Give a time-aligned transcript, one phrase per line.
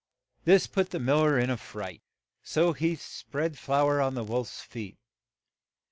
[0.45, 2.01] This put the mil ler in a fright,
[2.41, 4.97] so he spread flour on the wolf's feet.